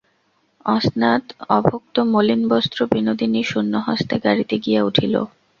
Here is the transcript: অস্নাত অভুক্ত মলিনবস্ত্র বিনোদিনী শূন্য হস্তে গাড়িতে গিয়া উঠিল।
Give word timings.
অস্নাত 0.65 1.23
অভুক্ত 1.49 1.95
মলিনবস্ত্র 2.13 2.79
বিনোদিনী 2.91 3.41
শূন্য 3.43 3.73
হস্তে 3.87 4.15
গাড়িতে 4.25 4.55
গিয়া 4.57 4.81
উঠিল। 4.83 5.13